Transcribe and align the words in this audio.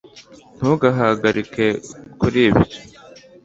Ntugahagarike 0.57 1.65
kuri 2.19 2.39
ibyo 2.49 2.63